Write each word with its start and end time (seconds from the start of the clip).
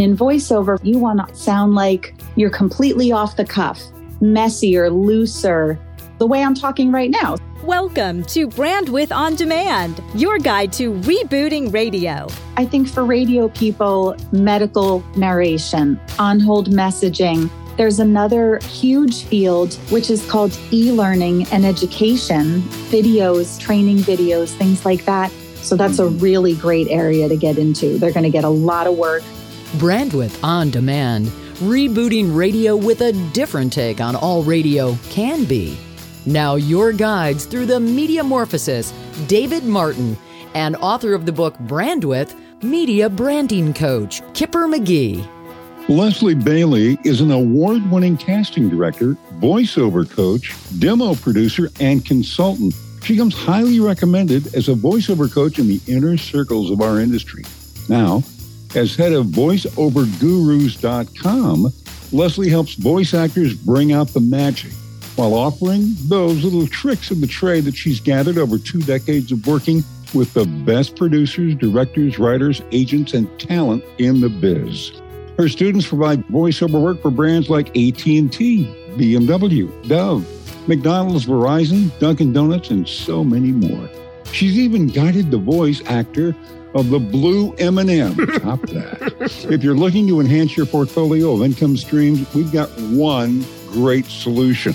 In 0.00 0.16
voiceover, 0.16 0.78
you 0.82 0.98
want 0.98 1.28
to 1.28 1.34
sound 1.34 1.74
like 1.74 2.14
you're 2.34 2.48
completely 2.48 3.12
off 3.12 3.36
the 3.36 3.44
cuff, 3.44 3.82
messier, 4.22 4.88
looser, 4.88 5.78
the 6.16 6.26
way 6.26 6.42
I'm 6.42 6.54
talking 6.54 6.90
right 6.90 7.10
now. 7.10 7.36
Welcome 7.64 8.22
to 8.22 8.48
Brandwidth 8.48 9.14
On 9.14 9.34
Demand, 9.34 10.02
your 10.14 10.38
guide 10.38 10.72
to 10.72 10.94
rebooting 11.00 11.70
radio. 11.70 12.26
I 12.56 12.64
think 12.64 12.88
for 12.88 13.04
radio 13.04 13.50
people, 13.50 14.16
medical 14.32 15.04
narration, 15.16 16.00
on 16.18 16.40
hold 16.40 16.70
messaging, 16.70 17.50
there's 17.76 17.98
another 17.98 18.58
huge 18.60 19.24
field 19.24 19.74
which 19.90 20.08
is 20.08 20.26
called 20.30 20.58
e 20.72 20.92
learning 20.92 21.46
and 21.52 21.66
education, 21.66 22.62
videos, 22.88 23.60
training 23.60 23.98
videos, 23.98 24.48
things 24.56 24.86
like 24.86 25.04
that. 25.04 25.30
So 25.56 25.76
that's 25.76 25.98
a 25.98 26.04
mm-hmm. 26.04 26.20
really 26.20 26.54
great 26.54 26.88
area 26.88 27.28
to 27.28 27.36
get 27.36 27.58
into. 27.58 27.98
They're 27.98 28.12
going 28.12 28.24
to 28.24 28.30
get 28.30 28.44
a 28.44 28.48
lot 28.48 28.86
of 28.86 28.96
work. 28.96 29.22
Brandwidth 29.74 30.42
On 30.42 30.68
Demand, 30.68 31.26
rebooting 31.58 32.34
radio 32.34 32.76
with 32.76 33.02
a 33.02 33.12
different 33.32 33.72
take 33.72 34.00
on 34.00 34.16
all 34.16 34.42
radio 34.42 34.96
can 35.10 35.44
be. 35.44 35.78
Now, 36.26 36.56
your 36.56 36.92
guides 36.92 37.44
through 37.44 37.66
the 37.66 37.78
Mediamorphosis, 37.78 38.92
David 39.28 39.62
Martin, 39.62 40.18
and 40.54 40.74
author 40.76 41.14
of 41.14 41.24
the 41.24 41.30
book 41.30 41.56
Brandwidth, 41.60 42.34
media 42.64 43.08
branding 43.08 43.72
coach, 43.72 44.22
Kipper 44.34 44.66
McGee. 44.66 45.24
Leslie 45.88 46.34
Bailey 46.34 46.98
is 47.04 47.20
an 47.20 47.30
award 47.30 47.88
winning 47.92 48.16
casting 48.16 48.68
director, 48.68 49.16
voiceover 49.38 50.08
coach, 50.10 50.52
demo 50.80 51.14
producer, 51.14 51.70
and 51.78 52.04
consultant. 52.04 52.74
She 53.04 53.16
comes 53.16 53.34
highly 53.34 53.78
recommended 53.78 54.52
as 54.54 54.68
a 54.68 54.74
voiceover 54.74 55.32
coach 55.32 55.60
in 55.60 55.68
the 55.68 55.80
inner 55.86 56.16
circles 56.18 56.72
of 56.72 56.80
our 56.80 56.98
industry. 57.00 57.44
Now, 57.88 58.24
as 58.74 58.96
head 58.96 59.12
of 59.12 59.26
voiceovergurus.com, 59.26 61.72
Leslie 62.12 62.48
helps 62.48 62.74
voice 62.74 63.14
actors 63.14 63.54
bring 63.54 63.92
out 63.92 64.08
the 64.08 64.20
magic 64.20 64.72
while 65.16 65.34
offering 65.34 65.94
those 66.06 66.44
little 66.44 66.66
tricks 66.66 67.10
of 67.10 67.20
the 67.20 67.26
trade 67.26 67.64
that 67.64 67.76
she's 67.76 68.00
gathered 68.00 68.38
over 68.38 68.58
two 68.58 68.80
decades 68.80 69.32
of 69.32 69.46
working 69.46 69.84
with 70.14 70.32
the 70.34 70.46
best 70.64 70.96
producers, 70.96 71.54
directors, 71.56 72.18
writers, 72.18 72.62
agents, 72.72 73.14
and 73.14 73.28
talent 73.38 73.84
in 73.98 74.20
the 74.20 74.28
biz. 74.28 74.92
Her 75.36 75.48
students 75.48 75.86
provide 75.86 76.26
voiceover 76.28 76.82
work 76.82 77.00
for 77.00 77.10
brands 77.10 77.48
like 77.48 77.68
AT&T, 77.68 78.28
BMW, 78.96 79.88
Dove, 79.88 80.26
McDonald's, 80.68 81.26
Verizon, 81.26 81.96
Dunkin' 81.98 82.32
Donuts, 82.32 82.70
and 82.70 82.88
so 82.88 83.24
many 83.24 83.52
more. 83.52 83.88
She's 84.32 84.58
even 84.58 84.86
guided 84.86 85.30
the 85.30 85.38
voice 85.38 85.82
actor 85.86 86.34
of 86.74 86.90
the 86.90 86.98
blue 86.98 87.52
M&M. 87.54 88.14
Top 88.40 88.60
that. 88.68 89.46
if 89.50 89.62
you're 89.64 89.74
looking 89.74 90.06
to 90.08 90.20
enhance 90.20 90.56
your 90.56 90.66
portfolio 90.66 91.32
of 91.32 91.42
income 91.42 91.76
streams, 91.76 92.32
we've 92.34 92.52
got 92.52 92.68
one 92.80 93.44
great 93.68 94.06
solution. 94.06 94.72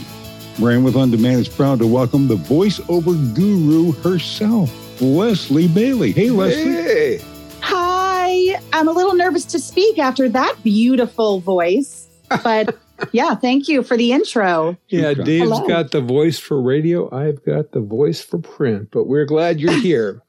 Brandwidth 0.57 0.95
On 0.95 1.11
Demand 1.11 1.39
is 1.41 1.49
proud 1.49 1.79
to 1.79 1.88
welcome 1.88 2.27
the 2.27 2.35
voiceover 2.38 3.35
guru 3.35 3.91
herself, 4.01 5.01
Leslie 5.01 5.67
Bailey. 5.67 6.11
Hey, 6.11 6.29
Leslie. 6.29 6.63
Hey. 6.63 7.21
Hi. 7.61 8.59
I'm 8.73 8.88
a 8.88 8.91
little 8.91 9.16
nervous 9.16 9.45
to 9.45 9.59
speak 9.59 9.97
after 9.99 10.27
that 10.29 10.55
beautiful 10.63 11.39
voice, 11.39 12.07
but 12.43 12.77
yeah, 13.11 13.35
thank 13.35 13.67
you 13.67 13.83
for 13.83 13.97
the 13.97 14.11
intro. 14.13 14.77
Yeah, 14.89 15.07
Okay. 15.07 15.23
Dave's 15.23 15.49
Hello. 15.51 15.67
got 15.67 15.91
the 15.91 16.01
voice 16.01 16.39
for 16.39 16.61
radio. 16.61 17.13
I've 17.13 17.43
got 17.45 17.71
the 17.71 17.81
voice 17.81 18.21
for 18.21 18.38
print, 18.39 18.89
but 18.91 19.05
we're 19.07 19.25
glad 19.25 19.59
you're 19.59 19.79
here. 19.79 20.21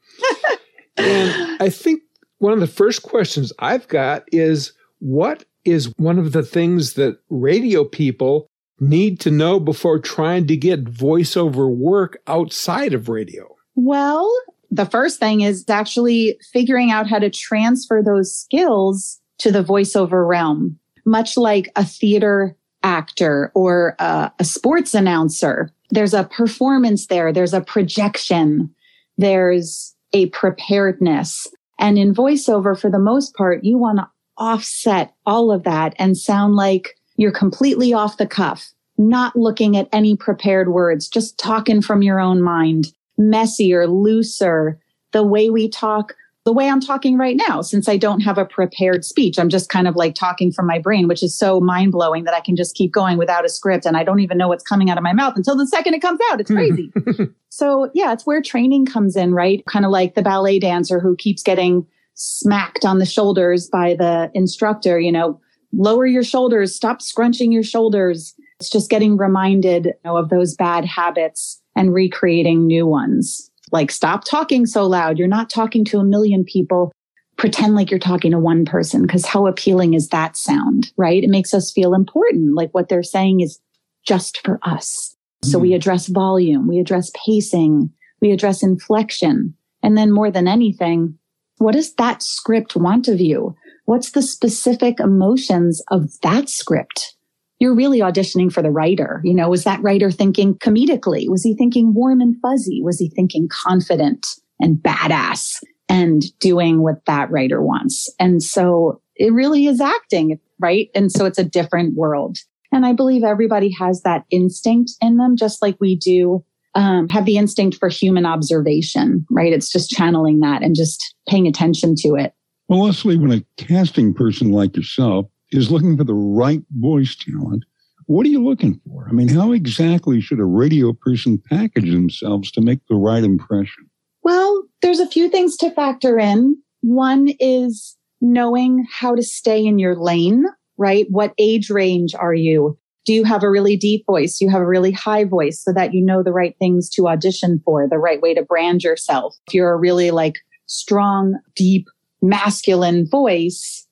And 0.97 1.61
I 1.61 1.69
think 1.69 2.01
one 2.39 2.53
of 2.53 2.59
the 2.59 2.67
first 2.67 3.03
questions 3.03 3.51
I've 3.59 3.87
got 3.87 4.23
is 4.31 4.73
what 4.99 5.45
is 5.65 5.91
one 5.97 6.17
of 6.17 6.31
the 6.31 6.43
things 6.43 6.93
that 6.93 7.19
radio 7.29 7.83
people 7.83 8.47
need 8.79 9.19
to 9.19 9.31
know 9.31 9.59
before 9.59 9.99
trying 9.99 10.47
to 10.47 10.55
get 10.55 10.85
voiceover 10.85 11.69
work 11.69 12.17
outside 12.27 12.93
of 12.93 13.09
radio? 13.09 13.55
Well, 13.75 14.31
the 14.71 14.85
first 14.85 15.19
thing 15.19 15.41
is 15.41 15.65
actually 15.69 16.37
figuring 16.51 16.91
out 16.91 17.07
how 17.07 17.19
to 17.19 17.29
transfer 17.29 18.01
those 18.03 18.35
skills 18.35 19.19
to 19.39 19.51
the 19.51 19.63
voiceover 19.63 20.27
realm, 20.27 20.79
much 21.05 21.37
like 21.37 21.69
a 21.75 21.85
theater 21.85 22.55
actor 22.83 23.51
or 23.55 23.95
a, 23.99 24.31
a 24.39 24.43
sports 24.43 24.93
announcer. 24.93 25.71
There's 25.89 26.13
a 26.13 26.25
performance 26.25 27.07
there, 27.07 27.31
there's 27.31 27.53
a 27.53 27.61
projection, 27.61 28.73
there's 29.17 29.95
a 30.13 30.27
preparedness. 30.27 31.47
And 31.79 31.97
in 31.97 32.13
voiceover, 32.13 32.79
for 32.79 32.89
the 32.89 32.99
most 32.99 33.35
part, 33.35 33.63
you 33.63 33.77
want 33.77 33.99
to 33.99 34.09
offset 34.37 35.13
all 35.25 35.51
of 35.51 35.63
that 35.63 35.95
and 35.97 36.17
sound 36.17 36.55
like 36.55 36.95
you're 37.17 37.31
completely 37.31 37.93
off 37.93 38.17
the 38.17 38.27
cuff, 38.27 38.71
not 38.97 39.35
looking 39.35 39.75
at 39.75 39.89
any 39.91 40.15
prepared 40.15 40.69
words, 40.69 41.07
just 41.07 41.37
talking 41.37 41.81
from 41.81 42.01
your 42.01 42.19
own 42.19 42.41
mind 42.41 42.87
messier, 43.17 43.87
looser, 43.87 44.79
the 45.11 45.23
way 45.23 45.49
we 45.49 45.67
talk, 45.67 46.13
the 46.47 46.53
way 46.53 46.69
I'm 46.69 46.79
talking 46.79 47.17
right 47.17 47.35
now, 47.35 47.61
since 47.61 47.89
I 47.89 47.97
don't 47.97 48.21
have 48.21 48.37
a 48.37 48.45
prepared 48.45 49.03
speech. 49.03 49.37
I'm 49.37 49.49
just 49.49 49.67
kind 49.67 49.85
of 49.85 49.97
like 49.97 50.15
talking 50.15 50.49
from 50.49 50.65
my 50.65 50.79
brain, 50.79 51.09
which 51.09 51.21
is 51.21 51.37
so 51.37 51.59
mind 51.59 51.91
blowing 51.91 52.23
that 52.23 52.33
I 52.33 52.39
can 52.39 52.55
just 52.55 52.73
keep 52.73 52.93
going 52.93 53.17
without 53.17 53.43
a 53.43 53.49
script 53.49 53.85
and 53.85 53.97
I 53.97 54.05
don't 54.05 54.21
even 54.21 54.37
know 54.37 54.47
what's 54.47 54.63
coming 54.63 54.89
out 54.89 54.97
of 54.97 55.03
my 55.03 55.11
mouth 55.11 55.35
until 55.35 55.57
the 55.57 55.67
second 55.67 55.93
it 55.93 56.01
comes 56.01 56.21
out. 56.31 56.39
It's 56.39 56.49
hmm. 56.49 56.55
crazy. 56.55 56.89
so 57.49 57.91
yeah, 57.93 58.13
it's 58.13 58.25
where 58.25 58.41
training 58.41 58.85
comes 58.85 59.17
in, 59.17 59.33
right? 59.33 59.61
Kind 59.65 59.83
of 59.83 59.91
like 59.91 60.15
the 60.15 60.21
ballet 60.21 60.57
dancer 60.57 61.01
who 61.01 61.17
keeps 61.17 61.43
getting 61.43 61.85
smacked 62.13 62.85
on 62.85 62.99
the 62.99 63.05
shoulders 63.05 63.67
by 63.67 63.95
the 63.95 64.31
instructor, 64.33 65.01
you 65.01 65.11
know, 65.11 65.41
lower 65.73 66.05
your 66.05 66.23
shoulders, 66.23 66.73
stop 66.73 67.01
scrunching 67.01 67.51
your 67.51 67.61
shoulders. 67.61 68.33
It's 68.61 68.69
just 68.69 68.89
getting 68.89 69.17
reminded 69.17 69.87
you 69.87 69.93
know, 70.05 70.15
of 70.15 70.29
those 70.29 70.55
bad 70.55 70.85
habits 70.85 71.61
and 71.75 71.93
recreating 71.93 72.65
new 72.67 72.87
ones. 72.87 73.51
Like 73.71 73.91
stop 73.91 74.23
talking 74.23 74.65
so 74.65 74.85
loud. 74.85 75.17
You're 75.17 75.27
not 75.27 75.49
talking 75.49 75.83
to 75.85 75.99
a 75.99 76.05
million 76.05 76.43
people. 76.43 76.91
Pretend 77.37 77.75
like 77.75 77.91
you're 77.91 77.99
talking 77.99 78.31
to 78.31 78.39
one 78.39 78.65
person 78.65 79.03
because 79.03 79.25
how 79.25 79.45
appealing 79.45 79.93
is 79.93 80.09
that 80.09 80.35
sound, 80.35 80.91
right? 80.97 81.23
It 81.23 81.29
makes 81.29 81.53
us 81.53 81.71
feel 81.71 81.93
important. 81.93 82.55
Like 82.55 82.71
what 82.71 82.89
they're 82.89 83.03
saying 83.03 83.41
is 83.41 83.59
just 84.05 84.39
for 84.43 84.59
us. 84.63 85.15
So 85.43 85.59
we 85.59 85.71
mm. 85.71 85.75
address 85.75 86.07
volume, 86.07 86.67
we 86.67 86.79
address 86.79 87.11
pacing, 87.25 87.91
we 88.21 88.31
address 88.31 88.63
inflection. 88.63 89.53
And 89.83 89.95
then 89.95 90.11
more 90.11 90.31
than 90.31 90.47
anything, 90.47 91.17
what 91.57 91.73
does 91.73 91.93
that 91.95 92.23
script 92.23 92.75
want 92.75 93.07
of 93.07 93.21
you? 93.21 93.55
What's 93.85 94.11
the 94.11 94.21
specific 94.21 94.99
emotions 94.99 95.81
of 95.91 96.09
that 96.21 96.49
script? 96.49 97.15
You're 97.59 97.75
really 97.75 97.99
auditioning 97.99 98.51
for 98.51 98.61
the 98.61 98.71
writer. 98.71 99.21
You 99.23 99.33
know, 99.33 99.49
was 99.49 99.63
that 99.63 99.81
writer 99.81 100.11
thinking 100.11 100.55
comedically? 100.55 101.29
Was 101.29 101.43
he 101.43 101.55
thinking 101.55 101.93
warm 101.93 102.21
and 102.21 102.35
fuzzy? 102.41 102.81
Was 102.83 102.99
he 102.99 103.09
thinking 103.09 103.47
confident 103.51 104.27
and 104.59 104.77
badass 104.77 105.57
and 105.89 106.21
doing 106.39 106.81
what 106.81 107.05
that 107.05 107.31
writer 107.31 107.61
wants? 107.61 108.13
And 108.19 108.43
so 108.43 109.01
it 109.15 109.33
really 109.33 109.65
is 109.65 109.81
acting, 109.81 110.39
right? 110.59 110.89
And 110.93 111.11
so 111.11 111.25
it's 111.25 111.39
a 111.39 111.43
different 111.43 111.95
world. 111.95 112.37
And 112.71 112.85
I 112.85 112.93
believe 112.93 113.23
everybody 113.23 113.71
has 113.79 114.01
that 114.03 114.25
instinct 114.29 114.91
in 115.01 115.17
them, 115.17 115.35
just 115.35 115.61
like 115.61 115.77
we 115.79 115.95
do 115.95 116.43
um, 116.75 117.09
have 117.09 117.25
the 117.25 117.37
instinct 117.37 117.77
for 117.77 117.89
human 117.89 118.25
observation, 118.25 119.25
right? 119.31 119.51
It's 119.51 119.71
just 119.71 119.89
channeling 119.89 120.41
that 120.41 120.61
and 120.61 120.75
just 120.75 121.15
paying 121.27 121.47
attention 121.47 121.95
to 121.99 122.09
it. 122.15 122.33
Well, 122.67 122.83
Leslie, 122.83 123.17
when 123.17 123.31
a 123.31 123.43
casting 123.55 124.13
person 124.13 124.51
like 124.51 124.75
yourself 124.75 125.27
is 125.51 125.71
looking 125.71 125.97
for 125.97 126.03
the 126.03 126.13
right 126.13 126.61
voice 126.71 127.15
talent, 127.15 127.63
what 128.07 128.25
are 128.25 128.29
you 128.29 128.43
looking 128.43 128.79
for? 128.87 129.05
I 129.09 129.11
mean, 129.11 129.27
how 129.27 129.51
exactly 129.51 130.21
should 130.21 130.39
a 130.39 130.45
radio 130.45 130.93
person 130.93 131.41
package 131.49 131.91
themselves 131.91 132.51
to 132.51 132.61
make 132.61 132.79
the 132.87 132.95
right 132.95 133.23
impression? 133.23 133.89
Well, 134.23 134.63
there's 134.81 134.99
a 134.99 135.07
few 135.07 135.29
things 135.29 135.57
to 135.57 135.71
factor 135.71 136.17
in. 136.17 136.57
One 136.81 137.29
is 137.39 137.97
knowing 138.21 138.85
how 138.91 139.15
to 139.15 139.23
stay 139.23 139.65
in 139.65 139.79
your 139.79 139.95
lane, 139.95 140.45
right? 140.77 141.05
What 141.09 141.33
age 141.37 141.69
range 141.69 142.15
are 142.15 142.33
you? 142.33 142.77
Do 143.05 143.13
you 143.13 143.23
have 143.23 143.43
a 143.43 143.49
really 143.49 143.77
deep 143.77 144.05
voice? 144.05 144.37
Do 144.37 144.45
you 144.45 144.51
have 144.51 144.61
a 144.61 144.67
really 144.67 144.91
high 144.91 145.23
voice 145.23 145.63
so 145.63 145.71
that 145.73 145.93
you 145.93 146.03
know 146.03 146.23
the 146.23 146.33
right 146.33 146.55
things 146.59 146.89
to 146.91 147.07
audition 147.07 147.61
for, 147.63 147.87
the 147.87 147.97
right 147.97 148.21
way 148.21 148.33
to 148.33 148.43
brand 148.43 148.83
yourself? 148.83 149.35
If 149.47 149.53
you're 149.53 149.71
a 149.71 149.77
really 149.77 150.11
like 150.11 150.35
strong, 150.65 151.39
deep, 151.55 151.87
masculine 152.21 153.07
voice, 153.09 153.86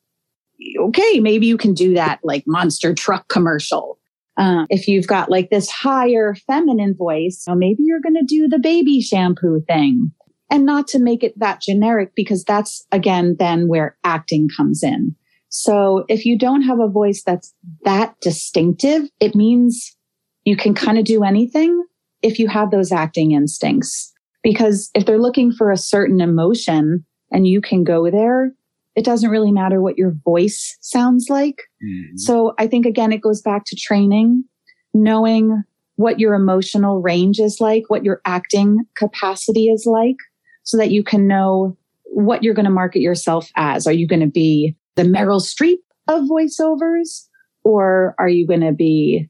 okay, 0.79 1.19
maybe 1.19 1.45
you 1.47 1.57
can 1.57 1.73
do 1.73 1.94
that 1.94 2.19
like 2.23 2.44
monster 2.47 2.94
truck 2.94 3.27
commercial. 3.27 4.00
Uh, 4.38 4.65
if 4.69 4.88
you've 4.88 5.07
got 5.07 5.29
like 5.29 5.50
this 5.50 5.69
higher 5.69 6.35
feminine 6.47 6.94
voice, 6.95 7.44
you 7.47 7.53
know, 7.53 7.57
maybe 7.57 7.83
you're 7.83 8.01
going 8.01 8.15
to 8.15 8.25
do 8.25 8.47
the 8.47 8.59
baby 8.59 9.01
shampoo 9.01 9.62
thing 9.67 10.12
and 10.50 10.65
not 10.65 10.88
to 10.89 11.00
make 11.00 11.23
it 11.23 11.38
that 11.39 11.62
generic 11.62 12.12
because 12.15 12.44
that's 12.44 12.85
again 12.91 13.35
then 13.39 13.67
where 13.67 13.97
acting 14.03 14.50
comes 14.56 14.83
in. 14.83 15.15
So 15.50 16.03
if 16.09 16.25
you 16.25 16.38
don't 16.38 16.63
have 16.63 16.79
a 16.79 16.89
voice 16.89 17.23
that's 17.25 17.53
that 17.83 18.19
distinctive, 18.19 19.03
it 19.21 19.35
means 19.35 19.95
you 20.44 20.57
can 20.57 20.73
kind 20.73 20.97
of 20.97 21.06
do 21.06 21.23
anything 21.23 21.85
if 22.21 22.39
you 22.39 22.47
have 22.47 22.71
those 22.71 22.91
acting 22.91 23.31
instincts. 23.31 24.12
Because 24.44 24.89
if 24.94 25.06
they're 25.06 25.17
looking 25.17 25.51
for 25.51 25.71
a 25.71 25.77
certain 25.77 26.21
emotion 26.21 27.06
and 27.31 27.47
you 27.47 27.62
can 27.62 27.83
go 27.83 28.12
there, 28.12 28.51
it 28.95 29.03
doesn't 29.03 29.30
really 29.30 29.51
matter 29.51 29.81
what 29.81 29.97
your 29.97 30.13
voice 30.24 30.77
sounds 30.81 31.27
like. 31.30 31.63
Mm-hmm. 31.83 32.18
So 32.18 32.53
I 32.57 32.68
think 32.68 32.86
again, 32.86 33.12
it 33.12 33.21
goes 33.21 33.42
back 33.42 33.65
to 33.65 33.75
training, 33.75 34.45
knowing 34.94 35.63
what 35.97 36.19
your 36.19 36.33
emotional 36.33 37.01
range 37.01 37.39
is 37.39 37.59
like, 37.59 37.83
what 37.88 38.03
your 38.03 38.21
acting 38.25 38.86
capacity 38.95 39.68
is 39.68 39.86
like, 39.86 40.18
so 40.63 40.77
that 40.77 40.92
you 40.92 41.03
can 41.03 41.27
know 41.27 41.77
what 42.06 42.44
you're 42.44 42.53
going 42.53 42.65
to 42.65 42.71
market 42.71 43.00
yourself 43.00 43.50
as. 43.56 43.86
Are 43.86 43.94
you 43.94 44.07
going 44.07 44.21
to 44.21 44.27
be 44.27 44.75
the 44.95 45.03
Meryl 45.03 45.41
Streep 45.41 45.77
of 46.07 46.24
voiceovers 46.24 47.27
or 47.63 48.15
are 48.18 48.30
you 48.30 48.48
going 48.48 48.62
to 48.62 48.71
be 48.71 49.30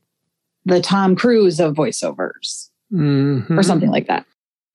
the 0.65 0.81
Tom 0.81 1.15
Cruise 1.15 1.59
of 1.59 1.73
voiceovers 1.73 2.69
mm-hmm. 2.93 3.57
or 3.57 3.63
something 3.63 3.89
like 3.89 4.07
that? 4.07 4.25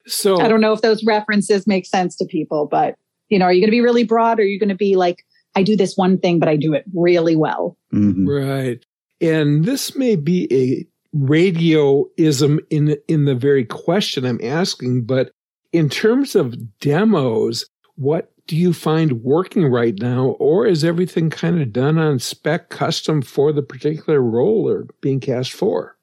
So 0.07 0.41
I 0.41 0.49
don't 0.49 0.61
know 0.61 0.73
if 0.73 0.81
those 0.81 1.05
references 1.05 1.67
make 1.67 1.87
sense 1.87 2.17
to 2.17 2.25
people, 2.25 2.67
but 2.69 2.97
you 3.31 3.38
know, 3.38 3.47
are 3.47 3.53
you 3.53 3.61
going 3.61 3.69
to 3.69 3.73
be 3.73 3.81
really 3.81 4.05
broad 4.05 4.38
or 4.38 4.43
are 4.43 4.47
you 4.47 4.59
going 4.59 4.69
to 4.69 4.75
be 4.75 4.97
like, 4.97 5.25
I 5.56 5.62
do 5.62 5.77
this 5.77 5.97
one 5.97 6.19
thing, 6.19 6.38
but 6.38 6.49
I 6.49 6.56
do 6.56 6.75
it 6.75 6.85
really 6.94 7.37
well? 7.37 7.77
Mm-hmm. 7.93 8.29
Right. 8.29 8.85
And 9.21 9.65
this 9.65 9.97
may 9.97 10.17
be 10.17 10.47
a 10.53 10.87
radioism 11.12 12.61
in 12.71 12.97
in 13.09 13.25
the 13.25 13.35
very 13.35 13.65
question 13.65 14.25
I'm 14.25 14.41
asking, 14.43 15.05
but 15.05 15.32
in 15.73 15.88
terms 15.88 16.35
of 16.35 16.79
demos, 16.79 17.65
what 17.97 18.32
do 18.47 18.56
you 18.56 18.73
find 18.73 19.23
working 19.23 19.67
right 19.67 19.94
now, 19.99 20.37
or 20.41 20.67
is 20.67 20.85
everything 20.85 21.31
kind 21.31 21.61
of 21.61 21.73
done 21.73 21.99
on 21.99 22.19
spec, 22.19 22.71
custom 22.71 23.23
for 23.23 23.53
the 23.53 23.62
particular 23.62 24.21
role 24.21 24.69
or 24.69 24.87
being 25.00 25.21
cast 25.21 25.53
for? 25.53 25.97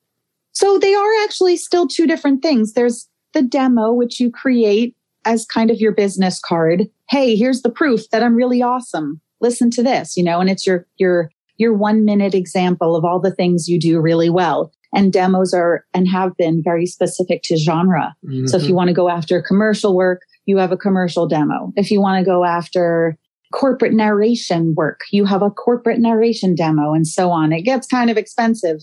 So 0.53 0.80
they 0.80 0.94
are 0.94 1.23
actually 1.23 1.57
still 1.57 1.88
two 1.88 2.07
different 2.07 2.41
things. 2.41 2.73
There's 2.73 3.07
the 3.33 3.41
demo, 3.41 3.94
which 3.94 4.19
you 4.19 4.31
create 4.31 4.95
as 5.27 5.45
kind 5.45 5.69
of 5.69 5.79
your 5.79 5.91
business 5.91 6.39
card. 6.39 6.85
Hey, 7.09 7.35
here's 7.35 7.62
the 7.62 7.69
proof 7.69 8.09
that 8.12 8.24
I'm 8.24 8.35
really 8.35 8.62
awesome. 8.62 9.21
Listen 9.41 9.69
to 9.71 9.83
this, 9.83 10.15
you 10.15 10.24
know, 10.24 10.39
and 10.39 10.50
it's 10.50 10.65
your 10.65 10.88
your 10.97 11.29
your 11.57 11.74
one 11.74 12.06
minute 12.06 12.33
example 12.33 12.95
of 12.95 13.03
all 13.03 13.19
the 13.19 13.35
things 13.35 13.68
you 13.68 13.79
do 13.79 14.00
really 14.00 14.29
well. 14.29 14.71
And 14.94 15.12
demos 15.12 15.53
are 15.53 15.85
and 15.94 16.07
have 16.07 16.35
been 16.38 16.63
very 16.63 16.85
specific 16.85 17.41
to 17.44 17.57
genre. 17.57 18.15
Mm-hmm. 18.25 18.47
So 18.47 18.57
if 18.57 18.63
you 18.63 18.69
mm-hmm. 18.69 18.77
want 18.77 18.88
to 18.88 18.94
go 18.94 19.09
after 19.09 19.41
commercial 19.41 19.95
work, 19.95 20.21
you 20.45 20.57
have 20.57 20.71
a 20.71 20.77
commercial 20.77 21.27
demo. 21.27 21.73
If 21.75 21.91
you 21.91 22.00
want 22.00 22.19
to 22.19 22.25
go 22.25 22.45
after 22.45 23.18
corporate 23.53 23.94
narration 23.94 24.75
work, 24.75 25.01
you 25.12 25.25
have 25.25 25.41
a 25.41 25.51
corporate 25.51 26.00
narration 26.00 26.56
demo 26.56 26.94
and 26.94 27.06
so 27.06 27.31
on. 27.31 27.51
It 27.51 27.62
gets 27.63 27.85
kind 27.85 28.09
of 28.09 28.18
expensive. 28.18 28.77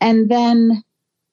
And 0.00 0.30
then 0.30 0.84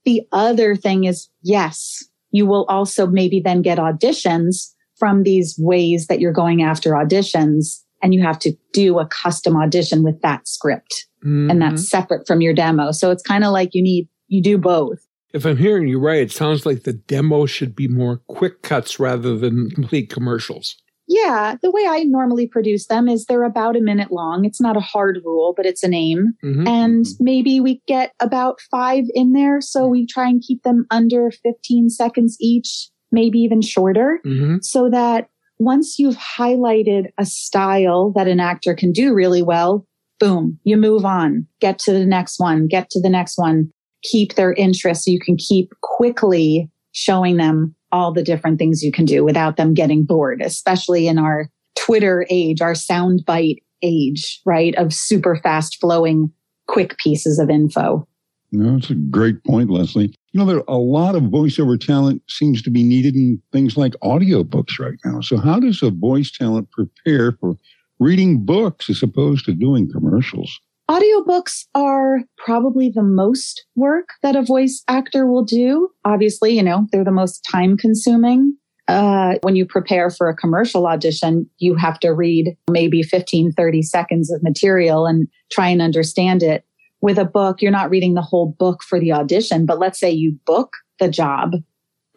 the 0.03 0.23
other 0.31 0.75
thing 0.75 1.03
is, 1.03 1.29
yes, 1.43 2.03
you 2.31 2.45
will 2.45 2.65
also 2.69 3.07
maybe 3.07 3.39
then 3.39 3.61
get 3.61 3.77
auditions 3.77 4.73
from 4.97 5.23
these 5.23 5.55
ways 5.59 6.07
that 6.07 6.19
you're 6.19 6.31
going 6.31 6.61
after 6.61 6.91
auditions 6.91 7.81
and 8.01 8.13
you 8.13 8.21
have 8.21 8.39
to 8.39 8.53
do 8.73 8.99
a 8.99 9.07
custom 9.07 9.55
audition 9.55 10.03
with 10.03 10.21
that 10.21 10.47
script 10.47 11.07
mm-hmm. 11.23 11.49
and 11.49 11.61
that's 11.61 11.73
mm-hmm. 11.73 11.97
separate 11.97 12.27
from 12.27 12.41
your 12.41 12.53
demo. 12.53 12.91
So 12.91 13.11
it's 13.11 13.23
kind 13.23 13.43
of 13.43 13.51
like 13.51 13.73
you 13.73 13.81
need, 13.81 14.07
you 14.27 14.41
do 14.41 14.57
both. 14.57 14.99
If 15.33 15.45
I'm 15.45 15.57
hearing 15.57 15.87
you 15.87 15.99
right, 15.99 16.21
it 16.21 16.31
sounds 16.31 16.65
like 16.65 16.83
the 16.83 16.93
demo 16.93 17.45
should 17.45 17.75
be 17.75 17.87
more 17.87 18.21
quick 18.27 18.61
cuts 18.61 18.99
rather 18.99 19.37
than 19.37 19.69
complete 19.71 20.09
commercials. 20.09 20.77
Yeah, 21.07 21.55
the 21.61 21.71
way 21.71 21.85
I 21.87 22.03
normally 22.03 22.47
produce 22.47 22.87
them 22.87 23.07
is 23.07 23.25
they're 23.25 23.43
about 23.43 23.77
a 23.77 23.81
minute 23.81 24.11
long. 24.11 24.43
It's 24.43 24.59
not 24.59 24.75
a 24.75 24.81
hard 24.81 25.19
rule, 25.23 25.53
but 25.55 25.65
it's 25.65 25.83
a 25.83 25.87
name. 25.87 26.33
Mm-hmm. 26.43 26.67
And 26.67 27.05
mm-hmm. 27.05 27.23
maybe 27.23 27.59
we 27.61 27.81
get 27.87 28.13
about 28.19 28.59
five 28.69 29.05
in 29.13 29.31
there. 29.31 29.61
So 29.61 29.87
we 29.87 30.05
try 30.05 30.27
and 30.27 30.43
keep 30.45 30.63
them 30.63 30.85
under 30.91 31.31
15 31.31 31.89
seconds 31.89 32.35
each, 32.41 32.89
maybe 33.11 33.39
even 33.39 33.61
shorter, 33.61 34.19
mm-hmm. 34.25 34.57
so 34.61 34.89
that 34.89 35.29
once 35.59 35.97
you've 35.97 36.17
highlighted 36.17 37.07
a 37.17 37.25
style 37.25 38.11
that 38.15 38.27
an 38.27 38.39
actor 38.39 38.75
can 38.75 38.91
do 38.91 39.13
really 39.13 39.41
well, 39.41 39.87
boom, 40.19 40.59
you 40.63 40.77
move 40.77 41.05
on, 41.05 41.47
get 41.61 41.79
to 41.79 41.93
the 41.93 42.05
next 42.05 42.39
one, 42.39 42.67
get 42.67 42.89
to 42.89 43.01
the 43.01 43.09
next 43.09 43.37
one, 43.37 43.71
keep 44.03 44.35
their 44.35 44.53
interest 44.53 45.05
so 45.05 45.11
you 45.11 45.19
can 45.19 45.37
keep 45.37 45.71
quickly 45.81 46.69
showing 46.91 47.37
them 47.37 47.75
all 47.91 48.11
the 48.11 48.23
different 48.23 48.59
things 48.59 48.83
you 48.83 48.91
can 48.91 49.05
do 49.05 49.23
without 49.23 49.57
them 49.57 49.73
getting 49.73 50.03
bored, 50.03 50.41
especially 50.41 51.07
in 51.07 51.17
our 51.17 51.49
Twitter 51.77 52.25
age, 52.29 52.61
our 52.61 52.73
soundbite 52.73 53.57
age, 53.81 54.41
right? 54.45 54.75
Of 54.75 54.93
super 54.93 55.35
fast 55.37 55.77
flowing, 55.79 56.31
quick 56.67 56.97
pieces 56.97 57.39
of 57.39 57.49
info. 57.49 58.07
No, 58.51 58.73
that's 58.73 58.89
a 58.89 58.95
great 58.95 59.43
point, 59.43 59.69
Leslie. 59.69 60.13
You 60.31 60.39
know, 60.39 60.45
there 60.45 60.63
a 60.67 60.77
lot 60.77 61.15
of 61.15 61.23
voiceover 61.23 61.79
talent 61.79 62.21
seems 62.29 62.61
to 62.61 62.69
be 62.69 62.83
needed 62.83 63.15
in 63.15 63.41
things 63.51 63.75
like 63.75 63.93
audiobooks 64.03 64.79
right 64.79 64.97
now. 65.03 65.19
So 65.19 65.37
how 65.37 65.59
does 65.59 65.83
a 65.83 65.89
voice 65.89 66.31
talent 66.31 66.71
prepare 66.71 67.33
for 67.33 67.55
reading 67.99 68.45
books 68.45 68.89
as 68.89 69.03
opposed 69.03 69.45
to 69.45 69.53
doing 69.53 69.91
commercials? 69.91 70.59
Audiobooks 70.89 71.65
are 71.75 72.19
probably 72.37 72.89
the 72.89 73.03
most 73.03 73.65
work 73.75 74.09
that 74.23 74.37
a 74.37 74.41
voice 74.41 74.83
actor 74.87 75.27
will 75.27 75.43
do. 75.43 75.89
Obviously, 76.05 76.55
you 76.55 76.63
know, 76.63 76.87
they're 76.91 77.03
the 77.03 77.11
most 77.11 77.45
time 77.51 77.75
consuming. 77.75 78.55
Uh, 78.87 79.35
when 79.41 79.57
you 79.57 79.65
prepare 79.65 80.09
for 80.09 80.29
a 80.29 80.35
commercial 80.35 80.87
audition, 80.87 81.49
you 81.57 81.75
have 81.75 81.99
to 81.99 82.13
read 82.13 82.55
maybe 82.69 83.03
15, 83.03 83.51
30 83.51 83.81
seconds 83.81 84.31
of 84.31 84.41
material 84.41 85.05
and 85.05 85.27
try 85.51 85.67
and 85.67 85.81
understand 85.81 86.41
it. 86.41 86.63
With 87.01 87.17
a 87.17 87.25
book, 87.25 87.61
you're 87.61 87.69
not 87.69 87.89
reading 87.89 88.13
the 88.13 88.21
whole 88.21 88.55
book 88.57 88.81
for 88.81 88.97
the 88.97 89.11
audition, 89.11 89.65
but 89.65 89.79
let's 89.79 89.99
say 89.99 90.09
you 90.09 90.39
book 90.45 90.71
the 90.99 91.09
job. 91.09 91.51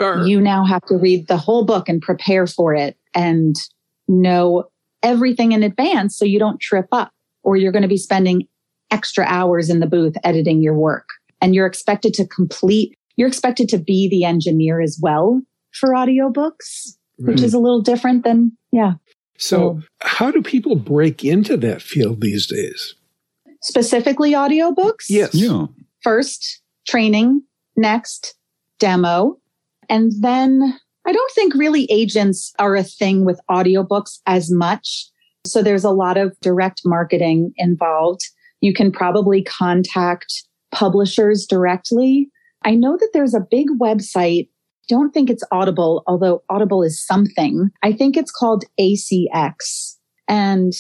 Sure. 0.00 0.25
You 0.25 0.40
now 0.40 0.64
have 0.64 0.82
to 0.87 0.96
read 0.96 1.26
the 1.26 1.37
whole 1.37 1.64
book 1.64 1.88
and 1.88 2.00
prepare 2.00 2.46
for 2.46 2.72
it 2.72 2.96
and 3.14 3.56
know 4.06 4.64
everything 5.02 5.52
in 5.52 5.64
advance 5.64 6.17
so 6.17 6.25
you 6.25 6.38
don't 6.38 6.61
trip 6.61 6.87
up 6.93 7.11
or 7.43 7.56
you're 7.56 7.72
going 7.72 7.82
to 7.82 7.88
be 7.88 7.96
spending 7.96 8.46
extra 8.90 9.25
hours 9.26 9.70
in 9.70 9.81
the 9.81 9.87
booth 9.87 10.16
editing 10.25 10.62
your 10.62 10.75
work. 10.75 11.08
And 11.40 11.54
you're 11.54 11.66
expected 11.66 12.14
to 12.14 12.26
complete, 12.26 12.94
you're 13.16 13.28
expected 13.28 13.69
to 13.70 13.78
be 13.78 14.08
the 14.08 14.25
engineer 14.25 14.81
as 14.81 14.98
well 15.00 15.40
for 15.72 15.90
audiobooks, 15.90 16.96
right. 17.19 17.28
which 17.28 17.40
hmm. 17.40 17.44
is 17.44 17.54
a 17.54 17.58
little 17.58 17.81
different 17.81 18.25
than, 18.25 18.56
yeah. 18.72 18.94
So, 19.38 19.81
how 20.02 20.31
do 20.31 20.42
people 20.42 20.76
break 20.76 21.25
into 21.25 21.56
that 21.58 21.81
field 21.81 22.20
these 22.20 22.46
days? 22.46 22.94
Specifically, 23.62 24.32
audiobooks? 24.32 25.06
Yes. 25.08 25.34
Yeah. 25.34 25.66
First, 26.02 26.60
training. 26.86 27.43
Next, 27.75 28.34
demo. 28.78 29.38
And 29.88 30.12
then 30.20 30.78
I 31.06 31.12
don't 31.12 31.32
think 31.32 31.54
really 31.54 31.86
agents 31.90 32.52
are 32.58 32.76
a 32.76 32.82
thing 32.82 33.25
with 33.25 33.40
audiobooks 33.50 34.19
as 34.26 34.50
much. 34.50 35.08
So 35.46 35.62
there's 35.62 35.84
a 35.84 35.90
lot 35.90 36.16
of 36.16 36.38
direct 36.40 36.82
marketing 36.84 37.52
involved. 37.56 38.20
You 38.60 38.72
can 38.72 38.92
probably 38.92 39.42
contact 39.42 40.43
publishers 40.72 41.46
directly. 41.46 42.31
I 42.64 42.74
know 42.74 42.96
that 42.96 43.10
there's 43.12 43.34
a 43.34 43.40
big 43.40 43.67
website. 43.81 44.48
Don't 44.88 45.12
think 45.12 45.31
it's 45.31 45.44
Audible, 45.50 46.02
although 46.06 46.43
Audible 46.50 46.82
is 46.82 47.05
something. 47.05 47.70
I 47.82 47.93
think 47.93 48.17
it's 48.17 48.31
called 48.31 48.64
ACX. 48.79 49.96
And 50.29 50.72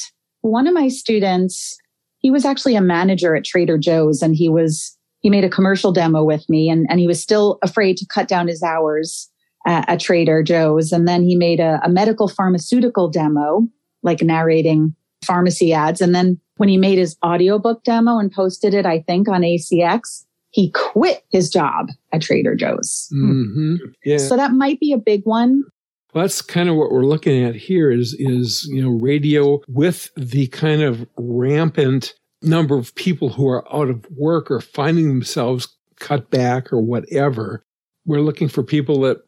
one 0.42 0.66
of 0.66 0.74
my 0.74 0.88
students, 0.88 1.78
he 2.18 2.30
was 2.30 2.44
actually 2.44 2.76
a 2.76 2.80
manager 2.80 3.34
at 3.34 3.44
Trader 3.44 3.78
Joe's 3.78 4.22
and 4.22 4.34
he 4.36 4.48
was, 4.48 4.96
he 5.20 5.30
made 5.30 5.44
a 5.44 5.50
commercial 5.50 5.92
demo 5.92 6.24
with 6.24 6.48
me 6.48 6.68
and, 6.68 6.86
and 6.90 7.00
he 7.00 7.06
was 7.06 7.22
still 7.22 7.58
afraid 7.62 7.96
to 7.98 8.06
cut 8.06 8.28
down 8.28 8.48
his 8.48 8.62
hours 8.62 9.30
at, 9.66 9.88
at 9.88 10.00
Trader 10.00 10.42
Joe's. 10.42 10.92
And 10.92 11.06
then 11.06 11.22
he 11.22 11.36
made 11.36 11.60
a, 11.60 11.80
a 11.82 11.88
medical 11.88 12.28
pharmaceutical 12.28 13.08
demo, 13.08 13.66
like 14.02 14.22
narrating 14.22 14.94
pharmacy 15.24 15.72
ads. 15.72 16.00
And 16.00 16.14
then 16.14 16.40
when 16.56 16.68
he 16.68 16.76
made 16.76 16.98
his 16.98 17.16
audiobook 17.24 17.84
demo 17.84 18.18
and 18.18 18.30
posted 18.30 18.74
it, 18.74 18.86
I 18.86 19.00
think 19.00 19.28
on 19.28 19.42
ACX, 19.42 20.24
he 20.50 20.70
quit 20.72 21.24
his 21.30 21.48
job 21.48 21.88
at 22.12 22.22
Trader 22.22 22.54
Joe's. 22.54 23.08
Mm-hmm. 23.14 23.76
Yeah. 24.04 24.18
So 24.18 24.36
that 24.36 24.52
might 24.52 24.80
be 24.80 24.92
a 24.92 24.98
big 24.98 25.22
one. 25.24 25.64
Well, 26.12 26.24
that's 26.24 26.42
kind 26.42 26.68
of 26.68 26.74
what 26.74 26.90
we're 26.90 27.04
looking 27.04 27.44
at 27.44 27.54
here 27.54 27.90
is, 27.90 28.14
is, 28.18 28.66
you 28.68 28.82
know, 28.82 28.98
radio 28.98 29.60
with 29.68 30.10
the 30.16 30.48
kind 30.48 30.82
of 30.82 31.06
rampant 31.16 32.14
number 32.42 32.76
of 32.76 32.94
people 32.96 33.28
who 33.28 33.48
are 33.48 33.64
out 33.72 33.88
of 33.88 34.04
work 34.10 34.50
or 34.50 34.60
finding 34.60 35.08
themselves 35.08 35.68
cut 36.00 36.30
back 36.30 36.72
or 36.72 36.80
whatever. 36.80 37.62
We're 38.06 38.22
looking 38.22 38.48
for 38.48 38.64
people 38.64 39.00
that 39.02 39.18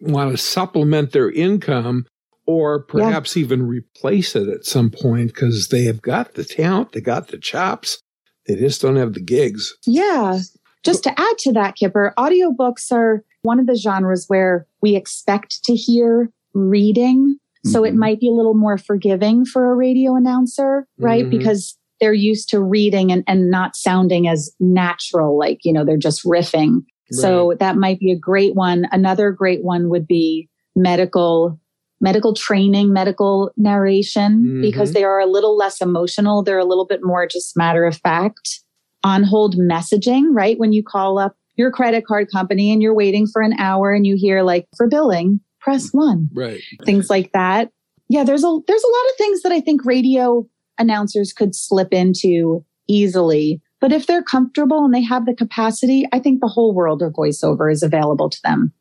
want 0.00 0.30
to 0.30 0.38
supplement 0.38 1.12
their 1.12 1.30
income 1.30 2.06
or 2.46 2.82
perhaps 2.82 3.36
yeah. 3.36 3.42
even 3.42 3.66
replace 3.66 4.34
it 4.34 4.48
at 4.48 4.64
some 4.64 4.90
point 4.90 5.32
because 5.32 5.68
they 5.68 5.84
have 5.84 6.02
got 6.02 6.34
the 6.34 6.44
talent, 6.44 6.92
they 6.92 7.00
got 7.00 7.28
the 7.28 7.38
chops, 7.38 8.02
they 8.46 8.56
just 8.56 8.82
don't 8.82 8.96
have 8.96 9.14
the 9.14 9.22
gigs. 9.22 9.76
Yeah. 9.86 10.40
Just 10.82 11.04
to 11.04 11.10
add 11.20 11.38
to 11.38 11.52
that, 11.52 11.76
Kipper, 11.76 12.14
audiobooks 12.18 12.90
are 12.90 13.22
one 13.42 13.60
of 13.60 13.66
the 13.66 13.76
genres 13.76 14.24
where 14.28 14.66
we 14.82 14.96
expect 14.96 15.62
to 15.64 15.74
hear 15.74 16.30
reading. 16.54 17.36
Mm-hmm. 17.36 17.70
So 17.70 17.84
it 17.84 17.90
mm-hmm. 17.90 17.98
might 17.98 18.20
be 18.20 18.28
a 18.28 18.32
little 18.32 18.54
more 18.54 18.78
forgiving 18.78 19.44
for 19.44 19.70
a 19.70 19.76
radio 19.76 20.16
announcer, 20.16 20.86
right? 20.98 21.24
Mm-hmm. 21.24 21.38
Because 21.38 21.76
they're 22.00 22.12
used 22.14 22.48
to 22.50 22.60
reading 22.60 23.12
and, 23.12 23.22
and 23.26 23.50
not 23.50 23.76
sounding 23.76 24.26
as 24.26 24.50
natural, 24.58 25.38
like, 25.38 25.58
you 25.64 25.72
know, 25.72 25.84
they're 25.84 25.98
just 25.98 26.24
riffing. 26.24 26.76
Right. 27.12 27.20
So 27.20 27.54
that 27.60 27.76
might 27.76 27.98
be 27.98 28.10
a 28.10 28.18
great 28.18 28.54
one. 28.54 28.86
Another 28.90 29.30
great 29.32 29.62
one 29.62 29.90
would 29.90 30.06
be 30.06 30.48
medical 30.74 31.60
medical 32.00 32.34
training, 32.34 32.92
medical 32.92 33.50
narration, 33.56 34.42
Mhm. 34.42 34.62
because 34.62 34.92
they 34.92 35.04
are 35.04 35.20
a 35.20 35.26
little 35.26 35.56
less 35.56 35.80
emotional. 35.80 36.42
They're 36.42 36.58
a 36.58 36.64
little 36.64 36.86
bit 36.86 37.00
more 37.02 37.26
just 37.26 37.56
matter 37.56 37.84
of 37.84 37.96
fact. 37.96 38.60
On 39.04 39.22
hold 39.22 39.56
messaging, 39.56 40.24
right? 40.32 40.58
When 40.58 40.72
you 40.72 40.82
call 40.82 41.18
up 41.18 41.34
your 41.56 41.70
credit 41.70 42.06
card 42.06 42.28
company 42.32 42.72
and 42.72 42.80
you're 42.82 42.94
waiting 42.94 43.26
for 43.26 43.42
an 43.42 43.54
hour 43.58 43.92
and 43.92 44.06
you 44.06 44.16
hear 44.16 44.42
like 44.42 44.66
for 44.76 44.88
billing, 44.88 45.40
press 45.60 45.90
one, 45.92 46.28
Right. 46.34 46.60
things 46.84 47.08
like 47.10 47.32
that. 47.32 47.70
Yeah, 48.08 48.24
there's 48.24 48.44
a 48.44 48.58
there's 48.66 48.82
a 48.84 48.86
lot 48.86 49.10
of 49.10 49.16
things 49.18 49.42
that 49.42 49.52
I 49.52 49.60
think 49.60 49.84
radio 49.84 50.46
announcers 50.78 51.32
could 51.32 51.54
slip 51.54 51.92
into 51.92 52.64
easily. 52.88 53.60
But 53.80 53.92
if 53.92 54.06
they're 54.06 54.22
comfortable 54.22 54.84
and 54.84 54.92
they 54.92 55.02
have 55.02 55.24
the 55.26 55.34
capacity, 55.34 56.06
I 56.12 56.18
think 56.18 56.40
the 56.40 56.48
whole 56.48 56.74
world 56.74 57.02
of 57.02 57.12
voiceover 57.12 57.72
is 57.72 57.82
available 57.82 58.28
to 58.28 58.38
them. 58.42 58.72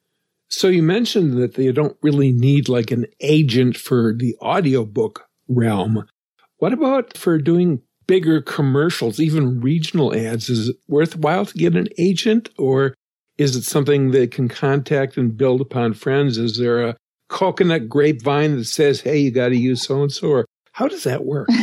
So 0.50 0.68
you 0.68 0.82
mentioned 0.82 1.38
that 1.38 1.53
they 1.53 1.72
don't 1.72 1.98
really 2.01 2.32
need 2.32 2.70
like 2.70 2.91
an 2.91 3.06
agent 3.22 3.77
for 3.77 4.13
the 4.13 4.36
audiobook 4.41 5.27
realm. 5.48 6.06
What 6.58 6.74
about 6.74 7.18
for 7.18 7.38
doing 7.38 7.82
bigger 8.08 8.41
commercials, 8.41 9.20
even 9.20 9.62
regional 9.62 10.15
ads? 10.15 10.50
Is 10.50 10.70
it 10.70 10.75
worthwhile 10.88 11.46
to 11.46 11.58
get 11.58 11.75
an 11.75 11.88
agent 11.98 12.50
or 12.58 12.96
is 13.38 13.56
it 13.56 13.63
something 13.63 14.12
they 14.12 14.27
can 14.27 14.50
contact 14.50 15.15
and 15.15 15.38
build 15.38 15.62
upon 15.62 15.94
friends? 15.94 16.38
Is 16.38 16.58
there 16.58 16.86
a 16.86 16.98
coconut 17.29 17.88
grapevine 17.88 18.58
that 18.58 18.65
says, 18.65 19.01
hey, 19.01 19.20
you 19.20 19.32
got 19.32 19.50
to 19.50 19.56
use 19.56 19.84
so 19.84 20.01
and 20.01 20.12
so? 20.12 20.29
Or 20.29 20.46
how 20.74 20.88
does 20.88 21.03
that 21.03 21.25
work? 21.25 21.50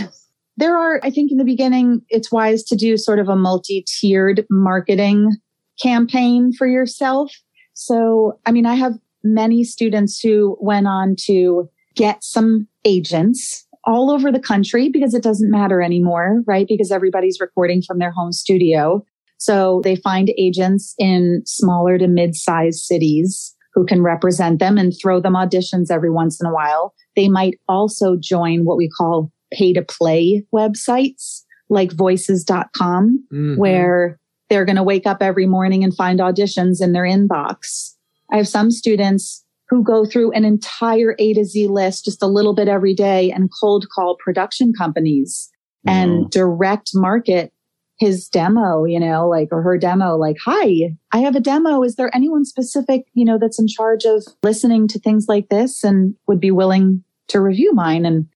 There 0.59 0.77
are, 0.77 1.01
I 1.03 1.11
think 1.11 1.31
in 1.31 1.37
the 1.37 1.45
beginning, 1.45 2.01
it's 2.09 2.33
wise 2.33 2.63
to 2.65 2.77
do 2.77 2.97
sort 2.97 3.19
of 3.19 3.29
a 3.29 3.37
multi 3.37 3.85
tiered 3.87 4.47
marketing 4.49 5.37
campaign 5.83 6.53
for 6.53 6.67
yourself. 6.67 7.31
So, 7.77 8.39
I 8.47 8.53
mean, 8.53 8.65
I 8.65 8.75
have 8.75 8.95
many 9.23 9.63
students 9.65 10.19
who 10.19 10.57
went 10.61 10.87
on 10.87 11.15
to 11.27 11.69
get 11.95 12.25
some 12.25 12.67
agents 12.85 13.67
all 13.85 14.11
over 14.11 14.33
the 14.33 14.41
country 14.41 14.89
because 14.89 15.15
it 15.15 15.23
doesn't 15.23 15.51
matter 15.51 15.83
anymore, 15.83 16.43
right? 16.47 16.67
Because 16.67 16.91
everybody's 16.91 17.39
recording 17.39 17.83
from 17.83 17.99
their 17.99 18.11
home 18.11 18.33
studio. 18.33 19.05
So 19.39 19.83
they 19.85 19.97
find 19.97 20.33
agents 20.39 20.95
in 20.99 21.43
smaller 21.45 21.99
to 21.99 22.09
mid 22.09 22.35
sized 22.35 22.81
cities 22.81 23.55
who 23.75 23.85
can 23.85 24.03
represent 24.03 24.59
them 24.59 24.79
and 24.79 24.95
throw 25.01 25.21
them 25.21 25.35
auditions 25.35 25.91
every 25.91 26.11
once 26.11 26.41
in 26.41 26.47
a 26.47 26.55
while. 26.55 26.95
They 27.15 27.29
might 27.29 27.61
also 27.69 28.17
join 28.19 28.65
what 28.65 28.79
we 28.79 28.89
call 28.89 29.31
pay 29.53 29.75
to 29.75 29.83
play 29.83 30.45
websites 30.55 31.43
like 31.69 31.93
voices.com 31.93 33.25
Mhm. 33.33 33.59
where 33.59 34.19
they're 34.49 34.65
going 34.65 34.77
to 34.77 34.83
wake 34.83 35.07
up 35.07 35.19
every 35.21 35.47
morning 35.47 35.83
and 35.85 35.95
find 35.95 36.21
auditions 36.21 36.83
in 36.83 36.93
their 36.93 37.05
inbox. 37.05 37.95
I 38.33 38.37
have 38.37 38.49
some 38.49 38.71
students 38.71 39.45
who 39.69 39.83
go 39.83 40.05
through 40.05 40.33
an 40.33 40.45
entire 40.45 41.17
A 41.19 41.35
to 41.35 41.45
Z 41.45 41.69
list, 41.69 42.05
just 42.05 42.23
a 42.23 42.29
little 42.29 42.55
bit 42.55 42.69
every 42.69 42.95
day 42.95 43.31
and 43.33 43.51
cold 43.61 43.87
call 43.95 44.17
production 44.17 44.73
companies 44.73 45.51
and 45.87 46.27
mm. 46.27 46.31
direct 46.31 46.91
market 46.95 47.53
his 47.99 48.29
demo, 48.29 48.85
you 48.85 49.01
know, 49.01 49.29
like, 49.29 49.49
or 49.51 49.63
her 49.63 49.79
demo, 49.79 50.17
like, 50.17 50.37
hi, 50.45 50.95
I 51.13 51.19
have 51.19 51.35
a 51.35 51.41
demo. 51.41 51.83
Is 51.83 51.97
there 51.97 52.15
anyone 52.15 52.45
specific, 52.45 53.07
you 53.15 53.25
know, 53.25 53.39
that's 53.39 53.59
in 53.59 53.67
charge 53.67 54.05
of 54.05 54.23
listening 54.43 54.87
to 54.89 54.99
things 54.99 55.27
like 55.29 55.49
this 55.49 55.83
and 55.83 56.15
would 56.27 56.41
be 56.41 56.51
willing 56.51 57.03
to 57.29 57.41
review 57.41 57.73
mine? 57.73 58.05
And 58.05 58.27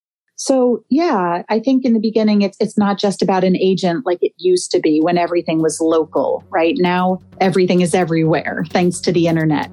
so, 0.43 0.83
yeah, 0.89 1.43
I 1.51 1.61
think 1.61 1.85
in 1.85 1.93
the 1.93 2.01
beginning, 2.01 2.41
it's, 2.41 2.57
it's 2.61 2.79
not 2.79 2.99
just 2.99 3.21
about 3.21 3.45
an 3.45 3.57
agent 3.57 4.07
like 4.07 4.21
it 4.23 4.33
used 4.39 4.71
to 4.71 4.81
be 4.81 4.99
when 5.03 5.19
everything 5.19 5.61
was 5.61 5.83
local, 5.83 6.43
right? 6.49 6.77
Now 6.79 7.19
everything 7.43 7.83
is 7.83 7.95
everywhere 7.95 8.65
thanks 8.71 9.01
to 9.01 9.13
the 9.13 9.27
internet. 9.27 9.71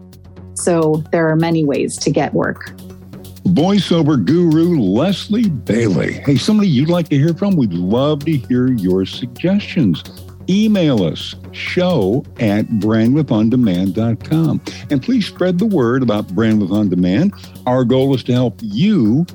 So 0.56 1.06
there 1.14 1.30
are 1.30 1.38
many 1.38 1.64
ways 1.64 1.96
to 2.00 2.12
get 2.12 2.34
work. 2.34 2.76
voiceover 3.46 4.24
guru 4.24 4.78
Leslie 4.78 5.48
Bailey. 5.48 6.16
Hey, 6.16 6.36
somebody 6.36 6.68
you'd 6.68 6.90
like 6.90 7.08
to 7.10 7.16
hear 7.16 7.34
from? 7.34 7.56
We'd 7.56 7.72
love 7.72 8.26
to 8.26 8.34
hear 8.34 8.68
your 8.68 9.06
suggestions. 9.06 10.04
Email 10.50 11.02
us 11.06 11.34
show 11.54 12.26
at 12.42 12.66
brandwidthondemand.com. 12.68 14.62
And 14.90 15.02
please 15.02 15.26
spread 15.28 15.60
the 15.60 15.66
word 15.66 16.04
about 16.04 16.28
Brandwidth 16.28 16.72
On 16.72 16.90
Demand. 16.90 17.34
Our 17.66 17.86
goal 17.86 18.14
is 18.14 18.24
to 18.26 18.34
help 18.34 18.60
you 18.62 19.26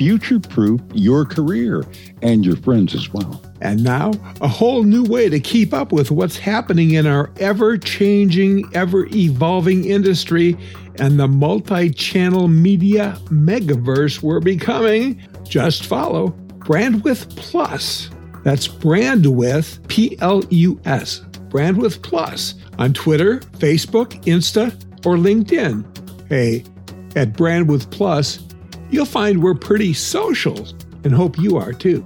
future 0.00 0.40
proof 0.40 0.80
your 0.94 1.26
career 1.26 1.84
and 2.22 2.42
your 2.42 2.56
friends 2.56 2.94
as 2.94 3.12
well. 3.12 3.38
And 3.60 3.84
now, 3.84 4.12
a 4.40 4.48
whole 4.48 4.82
new 4.82 5.04
way 5.04 5.28
to 5.28 5.38
keep 5.38 5.74
up 5.74 5.92
with 5.92 6.10
what's 6.10 6.38
happening 6.38 6.92
in 6.92 7.06
our 7.06 7.30
ever 7.38 7.76
changing, 7.76 8.64
ever 8.74 9.08
evolving 9.14 9.84
industry 9.84 10.56
and 10.98 11.20
the 11.20 11.28
multi 11.28 11.90
channel 11.90 12.48
media 12.48 13.18
megaverse 13.26 14.22
we're 14.22 14.40
becoming. 14.40 15.20
Just 15.46 15.84
follow 15.84 16.30
Brandwidth 16.60 17.36
Plus. 17.36 18.08
That's 18.42 18.66
Brandwidth, 18.66 19.86
P 19.88 20.16
L 20.22 20.42
U 20.48 20.80
S, 20.86 21.20
Brandwidth 21.50 22.02
Plus 22.02 22.54
on 22.78 22.94
Twitter, 22.94 23.40
Facebook, 23.58 24.12
Insta, 24.24 24.72
or 25.04 25.16
LinkedIn. 25.16 25.84
Hey, 26.30 26.64
at 27.16 27.34
Brandwidth 27.34 27.90
Plus, 27.90 28.38
you'll 28.90 29.04
find 29.04 29.42
we're 29.42 29.54
pretty 29.54 29.92
social 29.92 30.68
and 31.04 31.12
hope 31.12 31.38
you 31.38 31.56
are 31.56 31.72
too. 31.72 32.04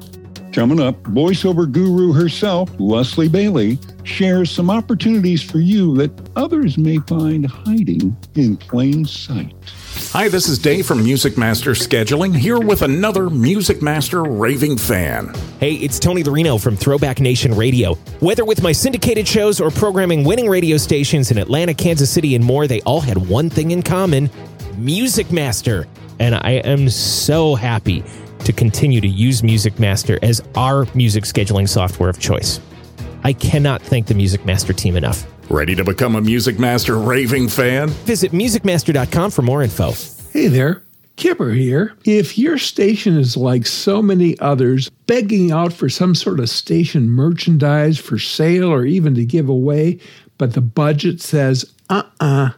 Coming 0.52 0.78
up, 0.78 1.02
voiceover 1.02 1.70
guru 1.70 2.12
herself, 2.12 2.70
Leslie 2.78 3.28
Bailey, 3.28 3.76
shares 4.04 4.52
some 4.52 4.70
opportunities 4.70 5.42
for 5.42 5.58
you 5.58 5.96
that 5.96 6.12
others 6.36 6.78
may 6.78 6.98
find 6.98 7.44
hiding 7.44 8.16
in 8.36 8.56
plain 8.56 9.04
sight. 9.04 9.52
Hi, 10.12 10.28
this 10.28 10.48
is 10.48 10.60
Dave 10.60 10.86
from 10.86 11.02
Music 11.02 11.36
Master 11.36 11.72
Scheduling, 11.72 12.36
here 12.36 12.60
with 12.60 12.82
another 12.82 13.28
Music 13.28 13.82
Master 13.82 14.22
raving 14.22 14.78
fan. 14.78 15.34
Hey, 15.58 15.74
it's 15.74 15.98
Tony 15.98 16.22
Larino 16.22 16.62
from 16.62 16.76
Throwback 16.76 17.18
Nation 17.18 17.52
Radio. 17.52 17.94
Whether 18.20 18.44
with 18.44 18.62
my 18.62 18.70
syndicated 18.70 19.26
shows 19.26 19.60
or 19.60 19.72
programming 19.72 20.22
winning 20.22 20.48
radio 20.48 20.76
stations 20.76 21.32
in 21.32 21.38
Atlanta, 21.38 21.74
Kansas 21.74 22.10
City, 22.10 22.36
and 22.36 22.44
more, 22.44 22.68
they 22.68 22.80
all 22.82 23.00
had 23.00 23.16
one 23.28 23.50
thing 23.50 23.72
in 23.72 23.82
common 23.82 24.30
Music 24.76 25.32
Master. 25.32 25.88
And 26.18 26.34
I 26.34 26.52
am 26.64 26.88
so 26.88 27.54
happy 27.54 28.04
to 28.40 28.52
continue 28.52 29.00
to 29.00 29.08
use 29.08 29.42
Music 29.42 29.78
Master 29.78 30.18
as 30.22 30.42
our 30.54 30.86
music 30.94 31.24
scheduling 31.24 31.68
software 31.68 32.08
of 32.08 32.18
choice. 32.18 32.60
I 33.24 33.32
cannot 33.32 33.80
thank 33.82 34.06
the 34.06 34.14
Music 34.14 34.44
Master 34.44 34.72
team 34.72 34.96
enough. 34.96 35.26
Ready 35.50 35.74
to 35.74 35.84
become 35.84 36.14
a 36.16 36.20
Music 36.20 36.58
Master 36.58 36.98
raving 36.98 37.48
fan? 37.48 37.88
Visit 37.88 38.32
musicmaster.com 38.32 39.30
for 39.30 39.42
more 39.42 39.62
info. 39.62 39.92
Hey 40.32 40.48
there, 40.48 40.82
Kipper 41.16 41.50
here. 41.50 41.94
If 42.04 42.36
your 42.38 42.58
station 42.58 43.16
is 43.16 43.36
like 43.36 43.66
so 43.66 44.02
many 44.02 44.38
others, 44.40 44.90
begging 45.06 45.52
out 45.52 45.72
for 45.72 45.88
some 45.88 46.14
sort 46.14 46.40
of 46.40 46.48
station 46.48 47.08
merchandise 47.08 47.98
for 47.98 48.18
sale 48.18 48.70
or 48.70 48.84
even 48.84 49.14
to 49.14 49.24
give 49.24 49.48
away, 49.48 50.00
but 50.38 50.54
the 50.54 50.60
budget 50.60 51.20
says, 51.20 51.72
uh 51.88 52.02
uh 52.20 52.50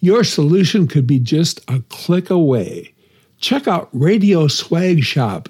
your 0.00 0.24
solution 0.24 0.88
could 0.88 1.06
be 1.06 1.18
just 1.18 1.60
a 1.68 1.80
click 1.90 2.30
away. 2.30 2.94
Check 3.40 3.66
out 3.66 3.88
Radio 3.92 4.46
Swag 4.48 5.02
Shop. 5.02 5.48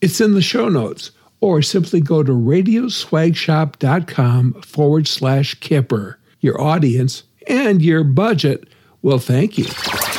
It's 0.00 0.20
in 0.20 0.34
the 0.34 0.42
show 0.42 0.68
notes. 0.68 1.10
Or 1.40 1.60
simply 1.60 2.00
go 2.00 2.22
to 2.22 2.30
radioswagshop.com 2.30 4.62
forward 4.62 5.08
slash 5.08 5.56
Kipper. 5.56 6.20
Your 6.40 6.60
audience 6.60 7.24
and 7.48 7.82
your 7.82 8.04
budget 8.04 8.68
will 9.02 9.18
thank 9.18 9.58
you. 9.58 9.64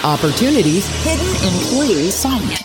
Opportunities 0.04 0.86
Hidden 1.06 1.26
in 1.26 1.54
plain 1.78 2.12
sight. 2.12 2.60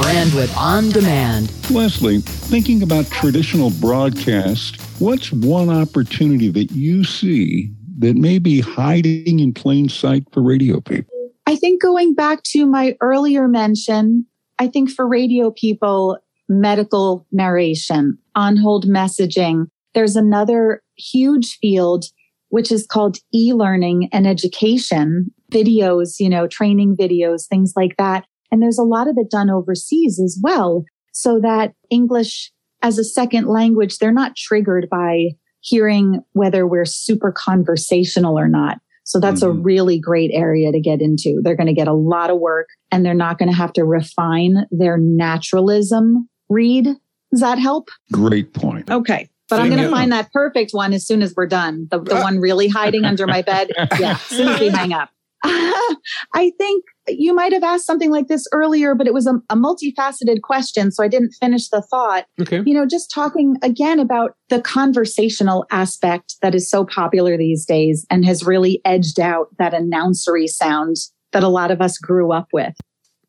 Brandwidth 0.00 0.56
on 0.56 0.88
demand. 0.88 1.52
Leslie, 1.70 2.20
thinking 2.20 2.82
about 2.82 3.10
traditional 3.10 3.68
broadcast, 3.72 4.80
what's 5.00 5.30
one 5.32 5.68
opportunity 5.68 6.48
that 6.48 6.72
you 6.72 7.04
see 7.04 7.70
that 7.98 8.16
may 8.16 8.38
be 8.38 8.60
hiding 8.60 9.40
in 9.40 9.52
plain 9.52 9.90
sight 9.90 10.24
for 10.32 10.42
radio 10.42 10.80
people? 10.80 11.12
I 11.46 11.54
think 11.54 11.80
going 11.80 12.14
back 12.14 12.42
to 12.48 12.66
my 12.66 12.96
earlier 13.00 13.46
mention, 13.46 14.26
I 14.58 14.66
think 14.66 14.90
for 14.90 15.06
radio 15.06 15.52
people, 15.52 16.18
medical 16.48 17.26
narration, 17.30 18.18
on 18.34 18.56
hold 18.56 18.86
messaging, 18.86 19.66
there's 19.94 20.16
another 20.16 20.82
huge 20.96 21.56
field, 21.58 22.06
which 22.48 22.72
is 22.72 22.86
called 22.86 23.18
e-learning 23.32 24.08
and 24.12 24.26
education, 24.26 25.32
videos, 25.52 26.16
you 26.18 26.28
know, 26.28 26.48
training 26.48 26.96
videos, 26.96 27.46
things 27.48 27.74
like 27.76 27.96
that. 27.96 28.24
And 28.50 28.60
there's 28.60 28.78
a 28.78 28.82
lot 28.82 29.08
of 29.08 29.14
it 29.16 29.30
done 29.30 29.50
overseas 29.50 30.20
as 30.20 30.38
well. 30.42 30.84
So 31.12 31.40
that 31.40 31.74
English 31.90 32.52
as 32.82 32.98
a 32.98 33.04
second 33.04 33.46
language, 33.46 33.98
they're 33.98 34.12
not 34.12 34.36
triggered 34.36 34.88
by 34.90 35.30
hearing 35.60 36.20
whether 36.32 36.66
we're 36.66 36.84
super 36.84 37.32
conversational 37.32 38.38
or 38.38 38.48
not. 38.48 38.78
So 39.06 39.20
that's 39.20 39.40
a 39.42 39.46
Mhm. 39.46 39.64
really 39.64 39.98
great 40.00 40.30
area 40.34 40.72
to 40.72 40.80
get 40.80 41.00
into. 41.00 41.40
They're 41.42 41.54
going 41.56 41.68
to 41.68 41.72
get 41.72 41.86
a 41.86 41.92
lot 41.92 42.28
of 42.28 42.38
work 42.40 42.66
and 42.90 43.06
they're 43.06 43.14
not 43.14 43.38
going 43.38 43.48
to 43.48 43.54
have 43.54 43.72
to 43.74 43.84
refine 43.84 44.66
their 44.72 44.98
naturalism 44.98 46.28
read. 46.48 46.86
Does 47.30 47.40
that 47.40 47.58
help? 47.58 47.88
Great 48.12 48.52
point. 48.52 48.90
Okay. 48.90 49.28
But 49.48 49.60
I'm 49.60 49.70
going 49.70 49.80
to 49.82 49.90
find 49.90 50.10
that 50.10 50.32
perfect 50.32 50.72
one 50.72 50.92
as 50.92 51.06
soon 51.06 51.22
as 51.22 51.34
we're 51.36 51.46
done. 51.46 51.86
The, 51.92 52.00
the 52.02 52.16
one 52.16 52.40
really 52.40 52.66
hiding 52.66 53.04
under 53.04 53.28
my 53.28 53.42
bed. 53.42 53.70
Yeah. 54.00 54.12
As 54.12 54.20
soon 54.22 54.48
as 54.48 54.58
we 54.60 54.68
hang 54.80 54.92
up. 54.92 55.10
I 55.44 56.52
think 56.58 56.84
you 57.08 57.34
might 57.34 57.52
have 57.52 57.62
asked 57.62 57.86
something 57.86 58.10
like 58.10 58.28
this 58.28 58.46
earlier, 58.52 58.94
but 58.94 59.06
it 59.06 59.14
was 59.14 59.26
a, 59.26 59.34
a, 59.50 59.56
multifaceted 59.56 60.42
question. 60.42 60.90
So 60.90 61.02
I 61.04 61.08
didn't 61.08 61.34
finish 61.40 61.68
the 61.68 61.82
thought. 61.82 62.26
Okay. 62.40 62.62
You 62.66 62.74
know, 62.74 62.86
just 62.86 63.10
talking 63.10 63.56
again 63.62 63.98
about 63.98 64.36
the 64.48 64.60
conversational 64.60 65.66
aspect 65.70 66.36
that 66.42 66.54
is 66.54 66.68
so 66.68 66.84
popular 66.84 67.36
these 67.36 67.64
days 67.64 68.06
and 68.10 68.24
has 68.24 68.44
really 68.44 68.80
edged 68.84 69.20
out 69.20 69.48
that 69.58 69.72
announcery 69.72 70.48
sound 70.48 70.96
that 71.32 71.42
a 71.42 71.48
lot 71.48 71.70
of 71.70 71.80
us 71.80 71.98
grew 71.98 72.32
up 72.32 72.48
with. 72.52 72.74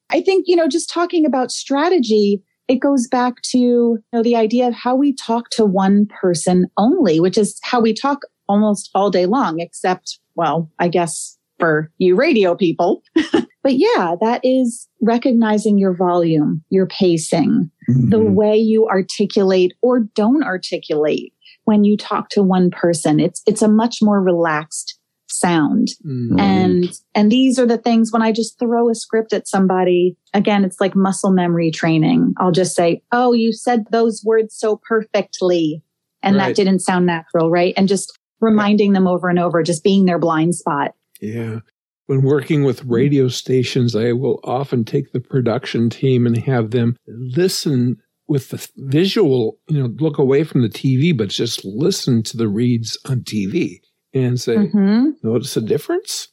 I 0.09 0.21
think, 0.21 0.45
you 0.47 0.55
know, 0.55 0.67
just 0.67 0.89
talking 0.89 1.25
about 1.25 1.51
strategy, 1.51 2.41
it 2.67 2.77
goes 2.77 3.07
back 3.07 3.41
to 3.49 3.57
you 3.57 4.03
know, 4.13 4.23
the 4.23 4.35
idea 4.35 4.67
of 4.67 4.73
how 4.73 4.95
we 4.95 5.13
talk 5.13 5.49
to 5.51 5.65
one 5.65 6.07
person 6.21 6.67
only, 6.77 7.19
which 7.19 7.37
is 7.37 7.59
how 7.63 7.81
we 7.81 7.93
talk 7.93 8.21
almost 8.47 8.89
all 8.95 9.09
day 9.09 9.25
long, 9.25 9.59
except, 9.59 10.19
well, 10.35 10.71
I 10.79 10.87
guess 10.87 11.37
for 11.59 11.91
you 11.97 12.15
radio 12.15 12.55
people. 12.55 13.03
but 13.67 13.75
yeah, 13.77 14.15
that 14.21 14.39
is 14.45 14.87
recognizing 15.01 15.77
your 15.77 15.93
volume, 15.93 16.63
your 16.69 16.85
pacing, 16.85 17.69
mm-hmm. 17.89 18.09
the 18.11 18.21
way 18.21 18.55
you 18.55 18.87
articulate 18.87 19.73
or 19.81 19.99
don't 19.99 20.41
articulate 20.41 21.33
when 21.65 21.83
you 21.83 21.97
talk 21.97 22.29
to 22.29 22.41
one 22.41 22.71
person. 22.71 23.19
It's, 23.19 23.41
it's 23.45 23.61
a 23.61 23.67
much 23.67 23.97
more 24.01 24.23
relaxed 24.23 24.97
sound. 25.27 25.89
Mm-hmm. 26.05 26.39
And, 26.39 26.97
and 27.13 27.29
these 27.29 27.59
are 27.59 27.65
the 27.65 27.77
things 27.77 28.09
when 28.13 28.21
I 28.21 28.31
just 28.31 28.57
throw 28.57 28.89
a 28.89 28.95
script 28.95 29.33
at 29.33 29.49
somebody, 29.49 30.15
again, 30.33 30.63
it's 30.63 30.79
like 30.79 30.95
muscle 30.95 31.31
memory 31.31 31.69
training. 31.69 32.35
I'll 32.37 32.53
just 32.53 32.73
say, 32.73 33.01
Oh, 33.11 33.33
you 33.33 33.51
said 33.51 33.83
those 33.91 34.23
words 34.23 34.55
so 34.55 34.79
perfectly. 34.87 35.83
And 36.23 36.37
right. 36.37 36.47
that 36.47 36.55
didn't 36.55 36.79
sound 36.79 37.05
natural, 37.05 37.51
right? 37.51 37.73
And 37.75 37.89
just 37.89 38.17
reminding 38.39 38.93
them 38.93 39.07
over 39.07 39.27
and 39.27 39.39
over, 39.39 39.61
just 39.61 39.83
being 39.83 40.05
their 40.05 40.19
blind 40.19 40.55
spot. 40.55 40.93
Yeah. 41.19 41.59
When 42.07 42.21
working 42.21 42.63
with 42.63 42.85
radio 42.85 43.27
stations, 43.27 43.95
I 43.95 44.13
will 44.13 44.39
often 44.43 44.85
take 44.85 45.11
the 45.11 45.19
production 45.19 45.89
team 45.89 46.25
and 46.25 46.37
have 46.37 46.71
them 46.71 46.95
listen 47.05 47.97
with 48.27 48.49
the 48.49 48.67
visual, 48.77 49.59
you 49.67 49.79
know, 49.79 49.93
look 49.99 50.17
away 50.17 50.43
from 50.43 50.61
the 50.61 50.69
TV, 50.69 51.15
but 51.15 51.29
just 51.29 51.63
listen 51.63 52.23
to 52.23 52.37
the 52.37 52.47
reads 52.47 52.97
on 53.05 53.21
TV 53.21 53.79
and 54.13 54.39
say, 54.39 54.55
mm-hmm. 54.55 55.09
notice 55.23 55.55
a 55.57 55.61
difference? 55.61 56.29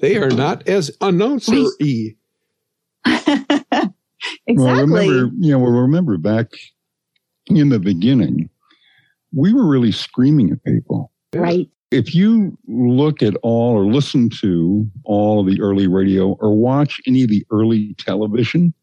They 0.00 0.16
are 0.16 0.30
not 0.30 0.68
as 0.68 0.90
announcer 1.00 1.64
y. 1.80 2.14
exactly. 3.06 3.94
Well, 4.48 4.80
remember, 4.80 5.30
you 5.38 5.52
know, 5.52 5.60
remember 5.60 6.18
back 6.18 6.46
in 7.46 7.68
the 7.70 7.78
beginning, 7.78 8.50
we 9.34 9.52
were 9.52 9.68
really 9.68 9.92
screaming 9.92 10.50
at 10.50 10.62
people. 10.64 11.12
Right. 11.34 11.68
If 11.90 12.14
you 12.14 12.56
look 12.66 13.22
at 13.22 13.34
all 13.42 13.74
or 13.74 13.86
listen 13.86 14.28
to 14.40 14.86
all 15.04 15.40
of 15.40 15.46
the 15.46 15.60
early 15.60 15.86
radio 15.86 16.36
or 16.40 16.54
watch 16.54 17.00
any 17.06 17.22
of 17.22 17.30
the 17.30 17.46
early 17.50 17.94
television, 17.98 18.74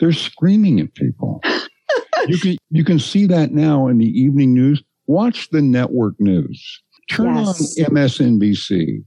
they're 0.00 0.12
screaming 0.12 0.80
at 0.80 0.94
people. 0.94 1.42
you 2.26 2.38
can 2.38 2.56
you 2.70 2.84
can 2.84 2.98
see 2.98 3.26
that 3.26 3.52
now 3.52 3.86
in 3.88 3.98
the 3.98 4.08
evening 4.08 4.54
news. 4.54 4.82
Watch 5.06 5.50
the 5.50 5.60
network 5.60 6.14
news. 6.18 6.82
Turn 7.10 7.36
yes. 7.36 7.78
on 7.78 7.94
MSNBC. 7.94 9.04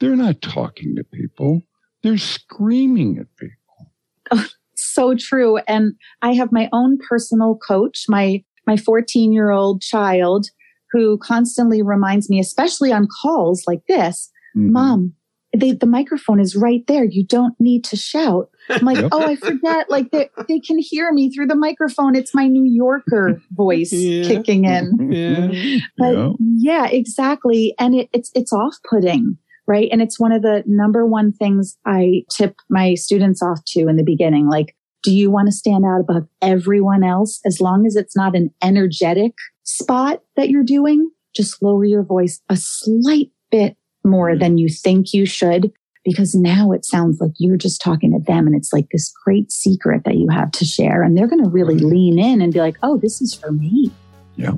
They're 0.00 0.16
not 0.16 0.40
talking 0.40 0.96
to 0.96 1.04
people. 1.04 1.62
They're 2.02 2.16
screaming 2.16 3.18
at 3.18 3.26
people. 3.36 3.92
Oh, 4.30 4.46
so 4.74 5.14
true. 5.14 5.58
And 5.68 5.94
I 6.22 6.32
have 6.32 6.50
my 6.50 6.70
own 6.72 6.98
personal 7.06 7.56
coach, 7.56 8.06
my 8.08 8.42
my 8.66 8.76
14 8.76 9.32
year 9.32 9.50
old 9.50 9.82
child 9.82 10.46
who 10.92 11.18
constantly 11.18 11.82
reminds 11.82 12.28
me, 12.28 12.40
especially 12.40 12.92
on 12.92 13.08
calls 13.22 13.64
like 13.66 13.82
this, 13.88 14.30
mm-hmm. 14.56 14.72
mom, 14.72 15.14
they, 15.56 15.72
the 15.72 15.86
microphone 15.86 16.38
is 16.38 16.54
right 16.54 16.86
there. 16.86 17.04
You 17.04 17.24
don't 17.24 17.54
need 17.58 17.82
to 17.84 17.96
shout. 17.96 18.50
I'm 18.68 18.84
like, 18.84 19.04
oh, 19.10 19.26
I 19.26 19.34
forget. 19.36 19.90
Like 19.90 20.10
they, 20.12 20.30
they 20.46 20.60
can 20.60 20.78
hear 20.78 21.12
me 21.12 21.32
through 21.32 21.48
the 21.48 21.56
microphone. 21.56 22.14
It's 22.14 22.34
my 22.34 22.46
New 22.46 22.64
Yorker 22.64 23.42
voice 23.50 23.92
yeah. 23.92 24.24
kicking 24.24 24.64
in. 24.64 25.10
Yeah. 25.10 25.80
But 25.98 26.16
yeah. 26.16 26.30
yeah, 26.38 26.86
exactly. 26.86 27.74
And 27.78 27.96
it, 27.96 28.08
it's, 28.12 28.30
it's 28.34 28.52
off 28.52 28.76
putting, 28.88 29.36
right? 29.66 29.88
And 29.90 30.00
it's 30.00 30.20
one 30.20 30.30
of 30.30 30.42
the 30.42 30.62
number 30.66 31.04
one 31.04 31.32
things 31.32 31.76
I 31.84 32.22
tip 32.30 32.54
my 32.68 32.94
students 32.94 33.42
off 33.42 33.64
to 33.68 33.88
in 33.88 33.96
the 33.96 34.04
beginning. 34.04 34.48
Like, 34.48 34.76
do 35.02 35.12
you 35.12 35.30
want 35.30 35.48
to 35.48 35.52
stand 35.52 35.84
out 35.84 36.00
above 36.00 36.28
everyone 36.42 37.02
else 37.02 37.40
as 37.44 37.60
long 37.60 37.86
as 37.86 37.96
it's 37.96 38.16
not 38.16 38.36
an 38.36 38.52
energetic 38.62 39.32
spot 39.62 40.22
that 40.36 40.50
you're 40.50 40.62
doing? 40.64 41.10
Just 41.34 41.62
lower 41.62 41.84
your 41.84 42.02
voice 42.02 42.40
a 42.48 42.56
slight 42.56 43.30
bit 43.50 43.76
more 44.04 44.36
than 44.36 44.58
you 44.58 44.68
think 44.68 45.12
you 45.12 45.26
should 45.26 45.72
because 46.04 46.34
now 46.34 46.72
it 46.72 46.84
sounds 46.84 47.20
like 47.20 47.32
you're 47.38 47.58
just 47.58 47.80
talking 47.80 48.12
to 48.12 48.24
them 48.24 48.46
and 48.46 48.56
it's 48.56 48.72
like 48.72 48.86
this 48.90 49.12
great 49.24 49.52
secret 49.52 50.02
that 50.04 50.16
you 50.16 50.28
have 50.28 50.50
to 50.52 50.64
share 50.64 51.02
and 51.02 51.16
they're 51.16 51.28
going 51.28 51.44
to 51.44 51.50
really 51.50 51.78
lean 51.78 52.18
in 52.18 52.40
and 52.40 52.52
be 52.52 52.60
like, 52.60 52.76
"Oh, 52.82 52.96
this 52.96 53.20
is 53.20 53.34
for 53.34 53.52
me." 53.52 53.90
Yeah. 54.36 54.54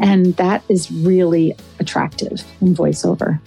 And 0.00 0.36
that 0.36 0.62
is 0.68 0.90
really 0.90 1.56
attractive 1.80 2.44
in 2.60 2.74
voiceover. 2.74 3.40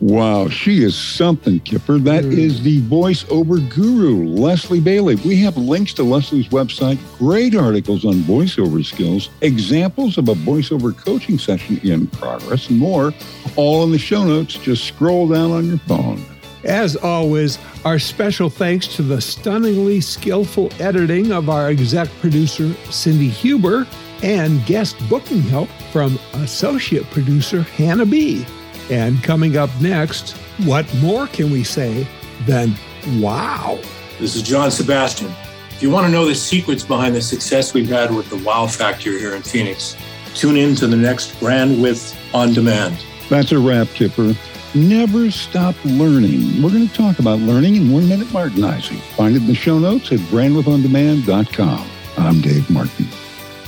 Wow, 0.00 0.48
she 0.48 0.82
is 0.82 0.96
something, 0.96 1.60
Kipper. 1.60 1.98
That 1.98 2.24
mm. 2.24 2.32
is 2.32 2.62
the 2.62 2.80
voiceover 2.82 3.68
guru, 3.68 4.24
Leslie 4.24 4.80
Bailey. 4.80 5.16
We 5.16 5.36
have 5.40 5.58
links 5.58 5.92
to 5.94 6.02
Leslie's 6.02 6.48
website, 6.48 6.98
great 7.18 7.54
articles 7.54 8.06
on 8.06 8.14
voiceover 8.14 8.82
skills, 8.82 9.28
examples 9.42 10.16
of 10.16 10.30
a 10.30 10.34
voiceover 10.34 10.96
coaching 10.96 11.38
session 11.38 11.78
in 11.82 12.06
progress, 12.06 12.70
and 12.70 12.78
more, 12.78 13.12
all 13.56 13.84
in 13.84 13.90
the 13.90 13.98
show 13.98 14.24
notes. 14.24 14.54
Just 14.54 14.84
scroll 14.84 15.28
down 15.28 15.50
on 15.50 15.66
your 15.66 15.78
phone. 15.80 16.24
As 16.64 16.96
always, 16.96 17.58
our 17.84 17.98
special 17.98 18.48
thanks 18.48 18.86
to 18.96 19.02
the 19.02 19.20
stunningly 19.20 20.00
skillful 20.00 20.70
editing 20.78 21.30
of 21.30 21.50
our 21.50 21.68
exec 21.68 22.08
producer, 22.20 22.72
Cindy 22.90 23.28
Huber, 23.28 23.86
and 24.22 24.64
guest 24.64 24.96
booking 25.10 25.42
help 25.42 25.68
from 25.92 26.18
associate 26.34 27.04
producer, 27.10 27.62
Hannah 27.62 28.06
B. 28.06 28.46
And 28.90 29.22
coming 29.22 29.56
up 29.56 29.70
next, 29.80 30.32
what 30.64 30.92
more 30.96 31.28
can 31.28 31.50
we 31.52 31.62
say 31.62 32.06
than 32.46 32.74
wow? 33.20 33.78
This 34.18 34.34
is 34.34 34.42
John 34.42 34.70
Sebastian. 34.70 35.32
If 35.70 35.80
you 35.80 35.90
want 35.90 36.06
to 36.06 36.12
know 36.12 36.26
the 36.26 36.34
secrets 36.34 36.82
behind 36.82 37.14
the 37.14 37.22
success 37.22 37.72
we've 37.72 37.88
had 37.88 38.12
with 38.12 38.28
the 38.28 38.36
Wow 38.38 38.66
Factor 38.66 39.10
here 39.12 39.34
in 39.34 39.42
Phoenix, 39.42 39.96
tune 40.34 40.56
in 40.56 40.74
to 40.76 40.86
the 40.86 40.96
next 40.96 41.30
Brandwidth 41.40 42.16
On 42.34 42.52
Demand. 42.52 43.02
That's 43.30 43.52
a 43.52 43.58
wrap, 43.58 43.88
Kipper. 43.88 44.34
Never 44.74 45.30
stop 45.30 45.76
learning. 45.84 46.60
We're 46.62 46.70
going 46.70 46.88
to 46.88 46.94
talk 46.94 47.18
about 47.18 47.38
learning 47.38 47.76
in 47.76 47.92
one 47.92 48.08
minute 48.08 48.28
Martinizing. 48.28 48.98
Find 49.16 49.34
it 49.36 49.42
in 49.42 49.46
the 49.46 49.54
show 49.54 49.78
notes 49.78 50.12
at 50.12 50.18
brandwidthondemand.com. 50.18 51.90
I'm 52.18 52.40
Dave 52.40 52.68
Martin. 52.70 53.06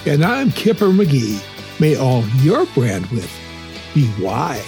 And 0.05 0.25
I'm 0.25 0.51
Kipper 0.51 0.89
McGee. 0.89 1.41
May 1.81 1.97
all 1.97 2.25
your 2.41 2.67
brandwidth 2.67 3.39
be 3.95 4.07
why. 4.23 4.63